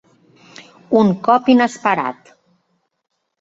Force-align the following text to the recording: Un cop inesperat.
Un 1.01 1.11
cop 1.27 1.51
inesperat. 1.55 2.33